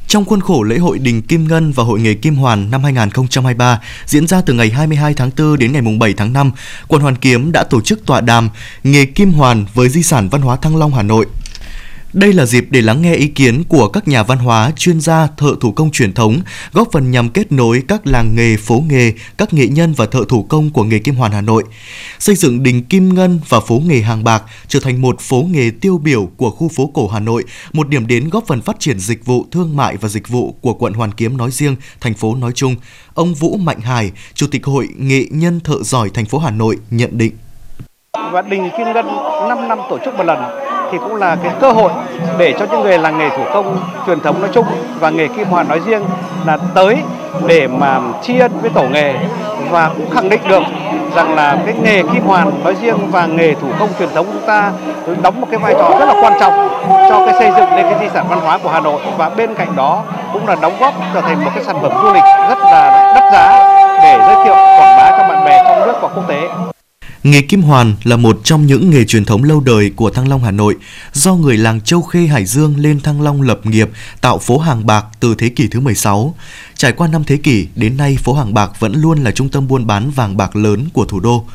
[0.07, 3.81] Trong khuôn khổ lễ hội Đình Kim Ngân và Hội nghề Kim Hoàn năm 2023
[4.05, 6.51] diễn ra từ ngày 22 tháng 4 đến ngày 7 tháng 5,
[6.87, 8.49] quận Hoàn Kiếm đã tổ chức tọa đàm
[8.83, 11.25] Nghề Kim Hoàn với di sản văn hóa Thăng Long Hà Nội
[12.13, 15.27] đây là dịp để lắng nghe ý kiến của các nhà văn hóa, chuyên gia,
[15.37, 16.41] thợ thủ công truyền thống,
[16.73, 20.25] góp phần nhằm kết nối các làng nghề, phố nghề, các nghệ nhân và thợ
[20.29, 21.63] thủ công của nghề Kim Hoàn Hà Nội.
[22.19, 25.71] Xây dựng đình Kim Ngân và phố nghề Hàng Bạc trở thành một phố nghề
[25.81, 28.99] tiêu biểu của khu phố cổ Hà Nội, một điểm đến góp phần phát triển
[28.99, 32.35] dịch vụ thương mại và dịch vụ của quận Hoàn Kiếm nói riêng, thành phố
[32.35, 32.75] nói chung.
[33.13, 36.77] Ông Vũ Mạnh Hải, Chủ tịch Hội Nghệ nhân thợ giỏi thành phố Hà Nội
[36.89, 37.31] nhận định.
[38.31, 39.05] Và đình Kim Ngân
[39.49, 41.91] 5 năm tổ chức một lần thì cũng là cái cơ hội
[42.37, 44.65] để cho những người làng nghề thủ công, truyền thống nói chung
[44.99, 46.01] và nghề kim hoàn nói riêng
[46.45, 46.97] là tới
[47.45, 49.13] để mà tri ân với tổ nghề
[49.69, 50.63] và cũng khẳng định được
[51.15, 54.47] rằng là cái nghề kim hoàn nói riêng và nghề thủ công truyền thống chúng
[54.47, 54.71] ta
[55.21, 56.53] đóng một cái vai trò rất là quan trọng
[57.09, 59.55] cho cái xây dựng lên cái di sản văn hóa của Hà Nội và bên
[59.55, 60.03] cạnh đó
[60.33, 63.33] cũng là đóng góp trở thành một cái sản phẩm du lịch rất là đắt
[63.33, 63.69] giá
[64.03, 66.73] để giới thiệu quảng bá cho bạn bè trong nước và quốc tế.
[67.23, 70.43] Nghề kim hoàn là một trong những nghề truyền thống lâu đời của Thăng Long
[70.43, 70.75] Hà Nội,
[71.13, 73.89] do người làng Châu Khê Hải Dương lên Thăng Long lập nghiệp
[74.21, 76.35] tạo phố hàng bạc từ thế kỷ thứ 16.
[76.75, 79.67] Trải qua năm thế kỷ, đến nay phố hàng bạc vẫn luôn là trung tâm
[79.67, 81.45] buôn bán vàng bạc lớn của thủ đô.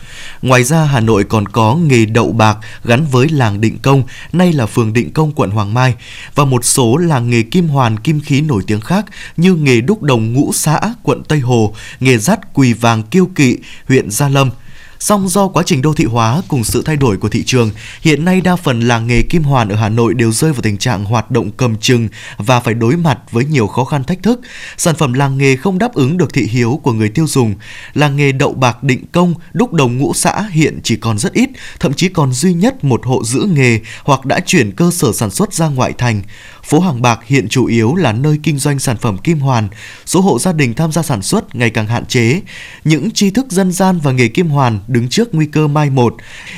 [0.42, 4.52] Ngoài ra, Hà Nội còn có nghề đậu bạc gắn với làng Định Công, nay
[4.52, 5.94] là phường Định Công quận Hoàng Mai,
[6.34, 9.04] và một số làng nghề kim hoàn kim khí nổi tiếng khác
[9.37, 13.56] như nghề đúc đồng ngũ xã quận Tây Hồ, nghề dắt quỳ vàng kiêu kỵ
[13.88, 14.50] huyện Gia Lâm–
[15.00, 18.24] Song do quá trình đô thị hóa cùng sự thay đổi của thị trường, hiện
[18.24, 21.04] nay đa phần làng nghề kim hoàn ở Hà Nội đều rơi vào tình trạng
[21.04, 24.40] hoạt động cầm chừng và phải đối mặt với nhiều khó khăn thách thức.
[24.76, 27.54] Sản phẩm làng nghề không đáp ứng được thị hiếu của người tiêu dùng.
[27.94, 31.50] Làng nghề đậu bạc định công, đúc đồng ngũ xã hiện chỉ còn rất ít,
[31.80, 35.30] thậm chí còn duy nhất một hộ giữ nghề hoặc đã chuyển cơ sở sản
[35.30, 36.22] xuất ra ngoại thành.
[36.68, 39.68] Phố Hàng Bạc hiện chủ yếu là nơi kinh doanh sản phẩm kim hoàn,
[40.07, 42.40] số hộ gia đình tham gia sản xuất ngày càng hạn chế.
[42.85, 46.16] Những tri thức dân gian và nghề kim hoàn đứng trước nguy cơ mai một.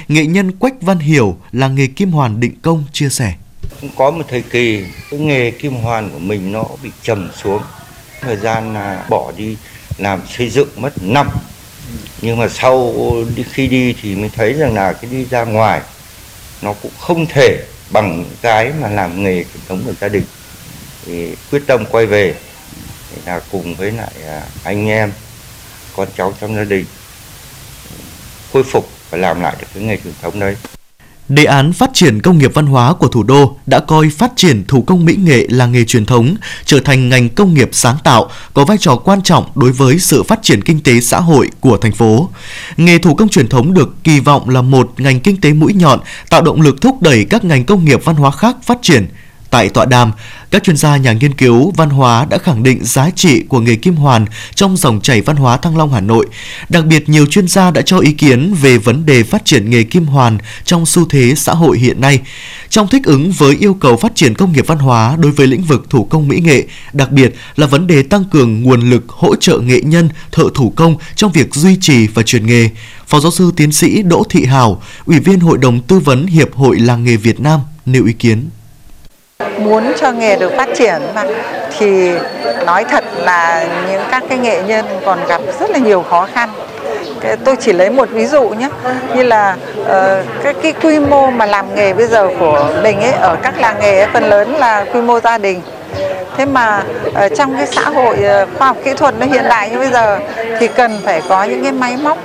[0.08, 3.34] Nghệ nhân Quách Văn Hiểu là nghề kim hoàn định công chia sẻ.
[3.96, 7.62] Có một thời kỳ cái nghề kim hoàn của mình nó bị trầm xuống.
[8.20, 9.56] Thời gian là bỏ đi
[9.98, 11.28] làm xây dựng mất năm.
[12.22, 12.94] Nhưng mà sau
[13.52, 15.80] khi đi thì mới thấy rằng là cái đi ra ngoài
[16.62, 20.24] nó cũng không thể bằng cái mà làm nghề truyền thống của gia đình.
[21.06, 22.34] Thì quyết tâm quay về,
[23.10, 25.12] thì là cùng với lại à, anh em,
[25.96, 26.84] con cháu trong gia đình,
[28.52, 30.56] khôi phục và làm lại được cái nghề truyền thống đấy.
[31.30, 34.64] Đề án phát triển công nghiệp văn hóa của thủ đô đã coi phát triển
[34.68, 38.30] thủ công mỹ nghệ là nghề truyền thống trở thành ngành công nghiệp sáng tạo
[38.54, 41.76] có vai trò quan trọng đối với sự phát triển kinh tế xã hội của
[41.76, 42.28] thành phố.
[42.76, 46.00] Nghề thủ công truyền thống được kỳ vọng là một ngành kinh tế mũi nhọn,
[46.30, 49.06] tạo động lực thúc đẩy các ngành công nghiệp văn hóa khác phát triển.
[49.50, 50.12] Tại tọa đàm,
[50.50, 53.76] các chuyên gia nhà nghiên cứu văn hóa đã khẳng định giá trị của nghề
[53.76, 56.26] kim hoàn trong dòng chảy văn hóa Thăng Long Hà Nội.
[56.68, 59.82] Đặc biệt, nhiều chuyên gia đã cho ý kiến về vấn đề phát triển nghề
[59.82, 62.20] kim hoàn trong xu thế xã hội hiện nay.
[62.68, 65.62] Trong thích ứng với yêu cầu phát triển công nghiệp văn hóa đối với lĩnh
[65.62, 69.36] vực thủ công mỹ nghệ, đặc biệt là vấn đề tăng cường nguồn lực hỗ
[69.36, 72.68] trợ nghệ nhân, thợ thủ công trong việc duy trì và truyền nghề.
[73.06, 76.54] Phó giáo sư tiến sĩ Đỗ Thị Hảo, Ủy viên Hội đồng Tư vấn Hiệp
[76.54, 78.48] hội Làng nghề Việt Nam nêu ý kiến
[79.58, 81.24] muốn cho nghề được phát triển mà
[81.78, 82.12] thì
[82.66, 86.48] nói thật là những các cái nghệ nhân còn gặp rất là nhiều khó khăn.
[87.44, 88.68] Tôi chỉ lấy một ví dụ nhé
[89.14, 89.86] như là uh,
[90.42, 93.76] cái, cái quy mô mà làm nghề bây giờ của mình ấy ở các làng
[93.80, 95.62] nghề ấy, phần lớn là quy mô gia đình.
[96.36, 96.82] Thế mà
[97.14, 99.90] ở trong cái xã hội uh, khoa học kỹ thuật nó hiện đại như bây
[99.90, 100.18] giờ
[100.58, 102.18] thì cần phải có những cái máy móc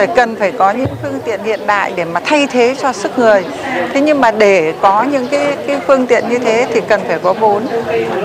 [0.00, 3.18] phải cần phải có những phương tiện hiện đại để mà thay thế cho sức
[3.18, 3.44] người.
[3.92, 7.18] Thế nhưng mà để có những cái cái phương tiện như thế thì cần phải
[7.22, 7.66] có vốn.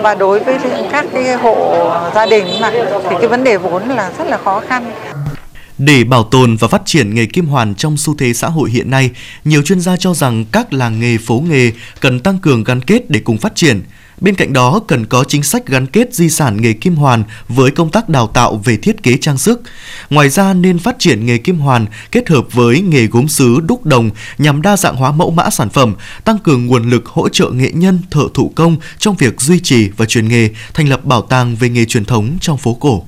[0.04, 0.58] Và đối với
[0.92, 2.72] các cái hộ gia đình mà
[3.10, 4.92] thì cái vấn đề vốn là rất là khó khăn.
[5.78, 8.92] Để bảo tồn và phát triển nghề kim hoàn trong xu thế xã hội hiện
[8.92, 9.10] nay,
[9.44, 13.10] nhiều chuyên gia cho rằng các làng nghề phố nghề cần tăng cường gắn kết
[13.10, 13.82] để cùng phát triển.
[14.21, 17.71] Bên cạnh đó, cần có chính sách gắn kết di sản nghề kim hoàn với
[17.71, 19.62] công tác đào tạo về thiết kế trang sức.
[20.10, 23.86] Ngoài ra, nên phát triển nghề kim hoàn kết hợp với nghề gốm sứ đúc
[23.86, 27.49] đồng nhằm đa dạng hóa mẫu mã sản phẩm, tăng cường nguồn lực hỗ trợ
[27.49, 31.21] nghệ nhân, thợ thủ công trong việc duy trì và truyền nghề, thành lập bảo
[31.21, 33.06] tàng về nghề truyền thống trong phố cổ.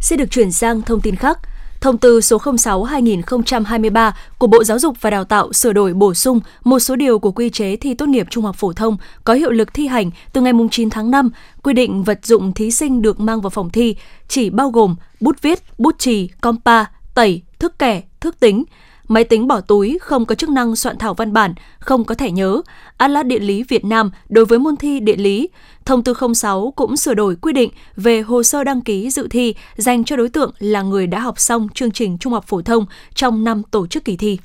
[0.00, 1.38] Xin được chuyển sang thông tin khác.
[1.80, 6.40] Thông tư số 06-2023 của Bộ Giáo dục và Đào tạo sửa đổi bổ sung
[6.64, 9.50] một số điều của quy chế thi tốt nghiệp trung học phổ thông có hiệu
[9.50, 11.30] lực thi hành từ ngày 9 tháng 5,
[11.62, 13.96] quy định vật dụng thí sinh được mang vào phòng thi
[14.28, 18.64] chỉ bao gồm bút viết, bút chì, compa, tẩy, thước kẻ, thước tính,
[19.08, 22.30] máy tính bỏ túi không có chức năng soạn thảo văn bản, không có thẻ
[22.30, 22.62] nhớ,
[22.96, 25.48] Atlas Địa lý Việt Nam đối với môn thi địa lý.
[25.90, 29.54] Thông tư 06 cũng sửa đổi quy định về hồ sơ đăng ký dự thi
[29.76, 32.86] dành cho đối tượng là người đã học xong chương trình trung học phổ thông
[33.14, 34.38] trong năm tổ chức kỳ thi.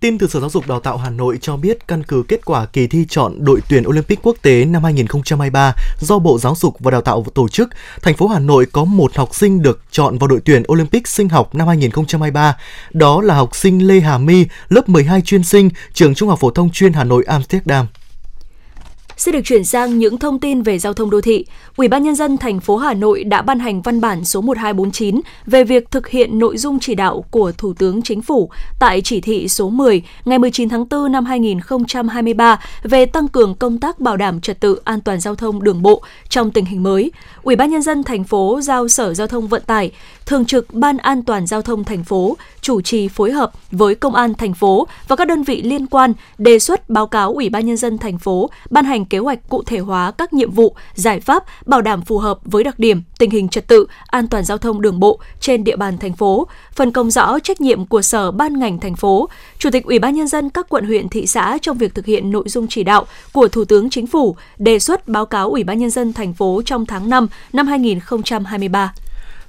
[0.00, 2.66] Tin từ Sở Giáo dục Đào tạo Hà Nội cho biết căn cứ kết quả
[2.66, 6.90] kỳ thi chọn đội tuyển Olympic quốc tế năm 2023 do Bộ Giáo dục và
[6.90, 7.68] Đào tạo tổ chức,
[8.02, 11.28] thành phố Hà Nội có một học sinh được chọn vào đội tuyển Olympic sinh
[11.28, 12.56] học năm 2023.
[12.92, 16.50] Đó là học sinh Lê Hà My, lớp 12 chuyên sinh, trường Trung học phổ
[16.50, 17.86] thông chuyên Hà Nội Amsterdam.
[19.16, 21.46] Sẽ được chuyển sang những thông tin về giao thông đô thị.
[21.76, 25.20] Ủy ban nhân dân thành phố Hà Nội đã ban hành văn bản số 1249
[25.46, 29.20] về việc thực hiện nội dung chỉ đạo của Thủ tướng Chính phủ tại chỉ
[29.20, 34.16] thị số 10 ngày 19 tháng 4 năm 2023 về tăng cường công tác bảo
[34.16, 37.12] đảm trật tự an toàn giao thông đường bộ trong tình hình mới.
[37.42, 39.90] Ủy ban nhân dân thành phố giao Sở Giao thông Vận tải,
[40.26, 44.14] Thường trực Ban An toàn giao thông thành phố chủ trì phối hợp với công
[44.14, 47.66] an thành phố và các đơn vị liên quan đề xuất báo cáo Ủy ban
[47.66, 51.20] nhân dân thành phố ban hành kế hoạch cụ thể hóa các nhiệm vụ, giải
[51.20, 54.58] pháp bảo đảm phù hợp với đặc điểm, tình hình trật tự, an toàn giao
[54.58, 58.30] thông đường bộ trên địa bàn thành phố, phân công rõ trách nhiệm của sở
[58.30, 61.58] ban ngành thành phố, Chủ tịch Ủy ban nhân dân các quận huyện thị xã
[61.62, 65.08] trong việc thực hiện nội dung chỉ đạo của Thủ tướng Chính phủ đề xuất
[65.08, 68.92] báo cáo Ủy ban nhân dân thành phố trong tháng 5 năm 2023.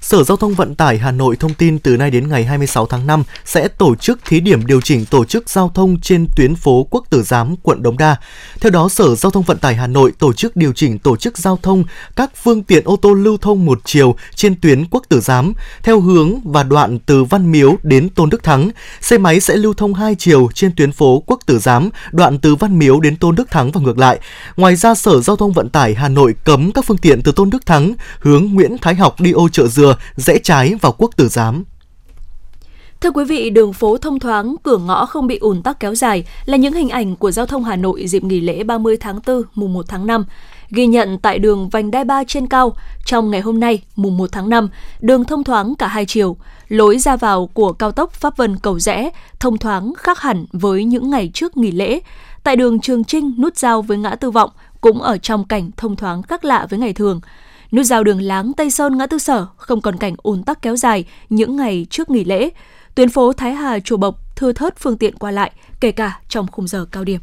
[0.01, 3.08] Sở Giao thông Vận tải Hà Nội thông tin từ nay đến ngày 26 tháng
[3.08, 6.88] 5 sẽ tổ chức thí điểm điều chỉnh tổ chức giao thông trên tuyến phố
[6.89, 8.15] Quốc Tử Giám, quận Đống Đa.
[8.62, 11.38] Theo đó, Sở Giao thông Vận tải Hà Nội tổ chức điều chỉnh tổ chức
[11.38, 11.84] giao thông
[12.15, 15.53] các phương tiện ô tô lưu thông một chiều trên tuyến Quốc Tử Giám
[15.84, 18.69] theo hướng và đoạn từ Văn Miếu đến Tôn Đức Thắng.
[19.01, 22.55] Xe máy sẽ lưu thông hai chiều trên tuyến phố Quốc Tử Giám, đoạn từ
[22.55, 24.19] Văn Miếu đến Tôn Đức Thắng và ngược lại.
[24.58, 27.49] Ngoài ra, Sở Giao thông Vận tải Hà Nội cấm các phương tiện từ Tôn
[27.49, 31.27] Đức Thắng hướng Nguyễn Thái Học đi ô chợ Dừa rẽ trái vào Quốc Tử
[31.27, 31.63] Giám.
[33.01, 36.23] Thưa quý vị, đường phố thông thoáng, cửa ngõ không bị ùn tắc kéo dài
[36.45, 39.41] là những hình ảnh của giao thông Hà Nội dịp nghỉ lễ 30 tháng 4,
[39.55, 40.25] mùng 1 tháng 5.
[40.69, 44.29] Ghi nhận tại đường vành đai 3 trên cao, trong ngày hôm nay, mùng 1
[44.31, 46.38] tháng 5, đường thông thoáng cả hai chiều.
[46.67, 50.84] Lối ra vào của cao tốc Pháp Vân Cầu Rẽ thông thoáng khác hẳn với
[50.84, 51.99] những ngày trước nghỉ lễ.
[52.43, 54.49] Tại đường Trường Trinh, nút giao với ngã tư vọng
[54.81, 57.21] cũng ở trong cảnh thông thoáng khác lạ với ngày thường.
[57.71, 60.75] Nút giao đường Láng Tây Sơn ngã tư sở không còn cảnh ùn tắc kéo
[60.75, 62.49] dài những ngày trước nghỉ lễ.
[62.95, 66.47] Tuyến phố Thái Hà Chùa Bộc thưa thớt phương tiện qua lại, kể cả trong
[66.47, 67.21] khung giờ cao điểm.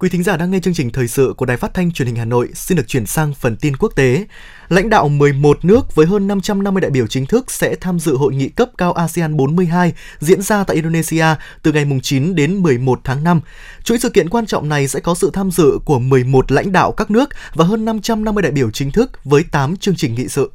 [0.00, 2.16] Quý thính giả đang nghe chương trình thời sự của Đài Phát thanh Truyền hình
[2.16, 4.26] Hà Nội xin được chuyển sang phần tin quốc tế.
[4.68, 8.34] Lãnh đạo 11 nước với hơn 550 đại biểu chính thức sẽ tham dự hội
[8.34, 11.24] nghị cấp cao ASEAN 42 diễn ra tại Indonesia
[11.62, 13.40] từ ngày 9 đến 11 tháng 5.
[13.84, 16.92] Chuỗi sự kiện quan trọng này sẽ có sự tham dự của 11 lãnh đạo
[16.92, 20.50] các nước và hơn 550 đại biểu chính thức với 8 chương trình nghị sự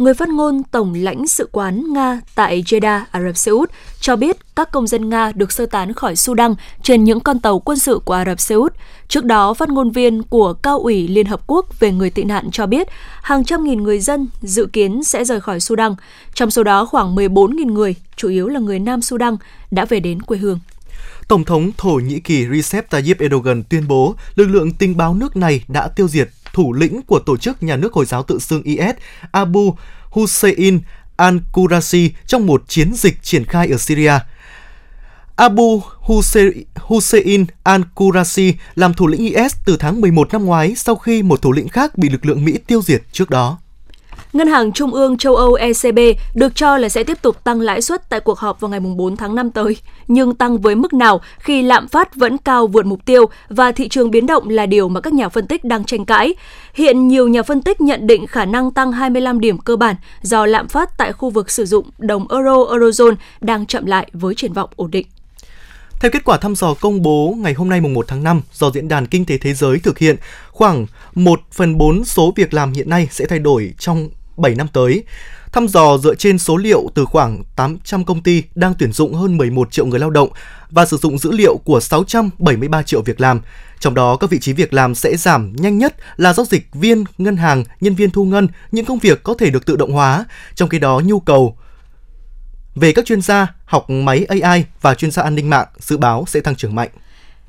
[0.00, 4.16] người phát ngôn Tổng lãnh sự quán Nga tại Jeddah, Ả Rập Xê Út cho
[4.16, 7.78] biết các công dân Nga được sơ tán khỏi Sudan trên những con tàu quân
[7.78, 8.72] sự của Ả Rập Xê Út.
[9.08, 12.50] Trước đó, phát ngôn viên của Cao ủy Liên Hợp Quốc về người tị nạn
[12.52, 12.88] cho biết
[13.22, 15.94] hàng trăm nghìn người dân dự kiến sẽ rời khỏi Sudan,
[16.34, 19.36] trong số đó khoảng 14.000 người, chủ yếu là người Nam Sudan,
[19.70, 20.58] đã về đến quê hương.
[21.28, 25.36] Tổng thống Thổ Nhĩ Kỳ Recep Tayyip Erdogan tuyên bố lực lượng tình báo nước
[25.36, 28.62] này đã tiêu diệt thủ lĩnh của tổ chức nhà nước Hồi giáo tự xưng
[28.62, 28.94] IS
[29.32, 29.76] Abu
[30.10, 30.80] Hussein
[31.16, 34.12] al-Qurasi trong một chiến dịch triển khai ở Syria.
[35.36, 35.82] Abu
[36.76, 41.52] Hussein al-Qurasi làm thủ lĩnh IS từ tháng 11 năm ngoái sau khi một thủ
[41.52, 43.58] lĩnh khác bị lực lượng Mỹ tiêu diệt trước đó.
[44.32, 45.98] Ngân hàng Trung ương châu Âu ECB
[46.34, 49.16] được cho là sẽ tiếp tục tăng lãi suất tại cuộc họp vào ngày 4
[49.16, 49.76] tháng 5 tới,
[50.08, 53.88] nhưng tăng với mức nào khi lạm phát vẫn cao vượt mục tiêu và thị
[53.88, 56.34] trường biến động là điều mà các nhà phân tích đang tranh cãi.
[56.74, 60.46] Hiện nhiều nhà phân tích nhận định khả năng tăng 25 điểm cơ bản do
[60.46, 64.52] lạm phát tại khu vực sử dụng đồng euro eurozone đang chậm lại với triển
[64.52, 65.06] vọng ổn định.
[66.00, 68.70] Theo kết quả thăm dò công bố ngày hôm nay mùng 1 tháng 5 do
[68.70, 70.16] Diễn đàn Kinh tế Thế giới thực hiện,
[70.50, 74.08] khoảng 1 phần 4 số việc làm hiện nay sẽ thay đổi trong
[74.40, 75.04] 7 năm tới.
[75.52, 79.36] Thăm dò dựa trên số liệu từ khoảng 800 công ty đang tuyển dụng hơn
[79.36, 80.28] 11 triệu người lao động
[80.70, 83.40] và sử dụng dữ liệu của 673 triệu việc làm.
[83.80, 87.04] Trong đó, các vị trí việc làm sẽ giảm nhanh nhất là giao dịch viên,
[87.18, 90.24] ngân hàng, nhân viên thu ngân, những công việc có thể được tự động hóa.
[90.54, 91.56] Trong khi đó, nhu cầu
[92.74, 96.24] về các chuyên gia học máy AI và chuyên gia an ninh mạng dự báo
[96.28, 96.88] sẽ tăng trưởng mạnh.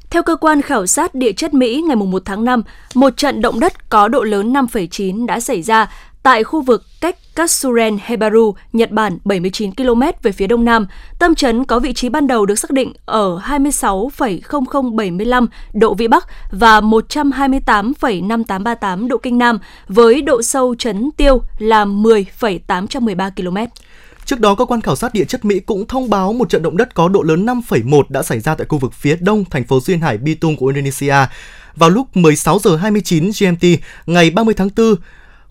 [0.09, 2.63] Theo cơ quan khảo sát địa chất Mỹ ngày 1 tháng 5,
[2.95, 5.91] một trận động đất có độ lớn 5,9 đã xảy ra
[6.23, 10.87] tại khu vực cách Katsuren Hebaru, Nhật Bản 79 km về phía đông nam.
[11.19, 16.27] Tâm chấn có vị trí ban đầu được xác định ở 26,0075 độ Vĩ Bắc
[16.51, 23.57] và 128,5838 độ Kinh Nam với độ sâu chấn tiêu là 10,813 km.
[24.25, 26.77] Trước đó, cơ quan khảo sát địa chất Mỹ cũng thông báo một trận động
[26.77, 29.79] đất có độ lớn 5,1 đã xảy ra tại khu vực phía đông thành phố
[29.79, 31.15] duyên hải Bitung của Indonesia
[31.75, 33.63] vào lúc 16 giờ 29 GMT
[34.05, 34.95] ngày 30 tháng 4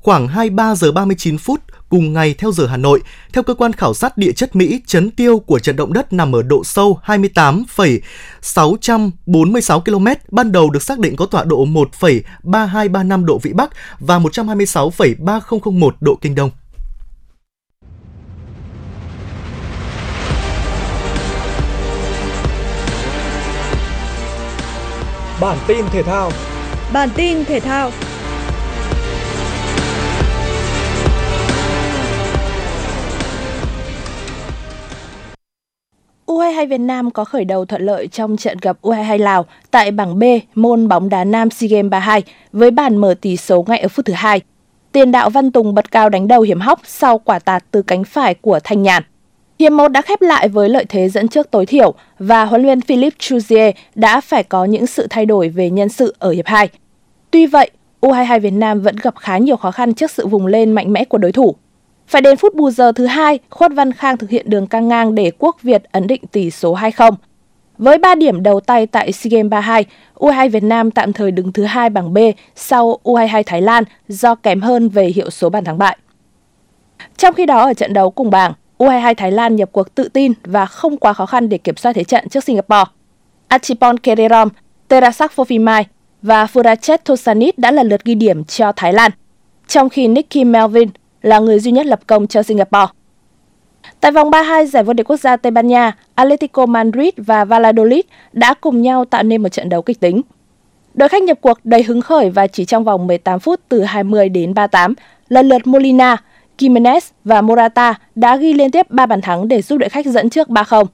[0.03, 3.03] khoảng 23 giờ 39 phút cùng ngày theo giờ Hà Nội.
[3.33, 6.35] Theo cơ quan khảo sát địa chất Mỹ, chấn tiêu của trận động đất nằm
[6.35, 13.39] ở độ sâu 28,646 km, ban đầu được xác định có tọa độ 1,3235 độ
[13.39, 16.51] Vĩ Bắc và 126,3001 độ Kinh Đông.
[25.41, 26.33] Bản tin thể thao
[26.93, 27.91] Bản tin thể thao
[36.31, 40.19] U22 Việt Nam có khởi đầu thuận lợi trong trận gặp U22 Lào tại bảng
[40.19, 43.89] B môn bóng đá nam SEA Games 32 với bàn mở tỷ số ngay ở
[43.89, 44.41] phút thứ hai.
[44.93, 48.05] Tiền đạo Văn Tùng bật cao đánh đầu hiểm hóc sau quả tạt từ cánh
[48.05, 49.03] phải của Thanh Nhàn.
[49.59, 52.81] Hiệp 1 đã khép lại với lợi thế dẫn trước tối thiểu và huấn luyện
[52.81, 56.69] Philippe Chuzier đã phải có những sự thay đổi về nhân sự ở hiệp 2.
[57.31, 60.73] Tuy vậy, U22 Việt Nam vẫn gặp khá nhiều khó khăn trước sự vùng lên
[60.73, 61.57] mạnh mẽ của đối thủ.
[62.11, 65.15] Phải đến phút bù giờ thứ hai, Khuất Văn Khang thực hiện đường căng ngang
[65.15, 67.15] để Quốc Việt ấn định tỷ số 2-0.
[67.79, 71.53] Với 3 điểm đầu tay tại SEA Games 32, U22 Việt Nam tạm thời đứng
[71.53, 72.19] thứ hai bảng B
[72.57, 75.99] sau U22 Thái Lan do kém hơn về hiệu số bàn thắng bại.
[77.17, 80.33] Trong khi đó ở trận đấu cùng bảng, U22 Thái Lan nhập cuộc tự tin
[80.45, 82.91] và không quá khó khăn để kiểm soát thế trận trước Singapore.
[83.49, 84.49] Achipon Kererom,
[84.89, 85.85] Terasak Fofimai
[86.23, 89.11] và Furachet Tosanit đã lần lượt ghi điểm cho Thái Lan,
[89.69, 90.89] trong khi Nicky Melvin
[91.23, 92.87] là người duy nhất lập công cho Singapore.
[94.01, 98.01] Tại vòng 32 giải vô địch quốc gia Tây Ban Nha, Atletico Madrid và Valladolid
[98.33, 100.23] đã cùng nhau tạo nên một trận đấu kịch tính.
[100.95, 104.29] Đội khách nhập cuộc đầy hứng khởi và chỉ trong vòng 18 phút từ 20
[104.29, 104.95] đến 38,
[105.29, 106.17] lần lượt Molina,
[106.59, 110.31] Jimenez và Morata đã ghi liên tiếp 3 bàn thắng để giúp đội khách dẫn
[110.31, 110.85] trước 3-0.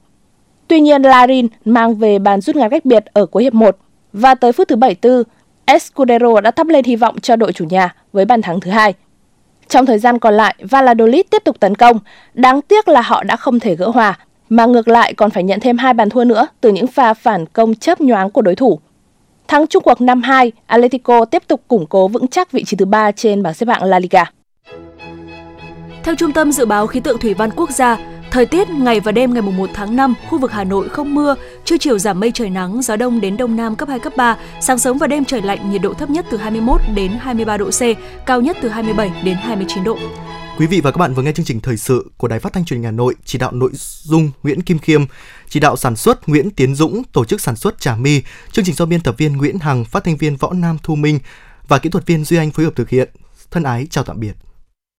[0.67, 3.77] Tuy nhiên, Larin mang về bàn rút ngắn cách biệt ở cuối hiệp 1
[4.13, 5.23] và tới phút thứ 74,
[5.65, 8.93] Escudero đã thắp lên hy vọng cho đội chủ nhà với bàn thắng thứ hai.
[9.69, 11.99] Trong thời gian còn lại, Valladolid tiếp tục tấn công.
[12.33, 15.59] Đáng tiếc là họ đã không thể gỡ hòa, mà ngược lại còn phải nhận
[15.59, 18.79] thêm hai bàn thua nữa từ những pha phản công chớp nhoáng của đối thủ.
[19.47, 23.11] Thắng chung cuộc 5-2, Atletico tiếp tục củng cố vững chắc vị trí thứ ba
[23.11, 24.23] trên bảng xếp hạng La Liga.
[26.03, 27.97] Theo Trung tâm Dự báo Khí tượng Thủy văn Quốc gia,
[28.31, 31.35] Thời tiết ngày và đêm ngày 1 tháng 5, khu vực Hà Nội không mưa,
[31.65, 34.37] trưa chiều giảm mây trời nắng, gió đông đến đông nam cấp 2 cấp 3,
[34.61, 37.69] sáng sớm và đêm trời lạnh, nhiệt độ thấp nhất từ 21 đến 23 độ
[37.69, 37.81] C,
[38.25, 39.97] cao nhất từ 27 đến 29 độ.
[40.57, 42.65] Quý vị và các bạn vừa nghe chương trình thời sự của Đài Phát thanh
[42.65, 45.05] Truyền hình Hà Nội, chỉ đạo nội dung Nguyễn Kim Khiêm,
[45.49, 48.75] chỉ đạo sản xuất Nguyễn Tiến Dũng, tổ chức sản xuất Trà My, chương trình
[48.75, 51.19] do biên tập viên Nguyễn Hằng, phát thanh viên Võ Nam Thu Minh
[51.67, 53.09] và kỹ thuật viên Duy Anh phối hợp thực hiện.
[53.51, 54.33] Thân ái chào tạm biệt.